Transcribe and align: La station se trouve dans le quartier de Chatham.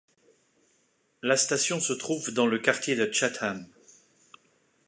La 1.21 1.37
station 1.37 1.79
se 1.79 1.93
trouve 1.93 2.33
dans 2.33 2.47
le 2.47 2.57
quartier 2.57 2.95
de 2.95 3.11
Chatham. 3.13 3.67